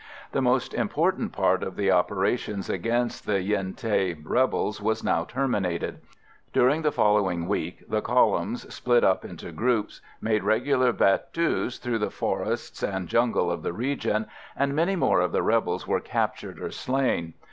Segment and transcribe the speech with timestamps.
[0.31, 5.99] The most important part of the operations against the Yen Thé rebels was now terminated.
[6.53, 12.09] During the following week the columns, split up into groups, made regular battues through the
[12.09, 14.25] forests and jungle of the region,
[14.55, 17.35] and many more of the rebels were captured or slain.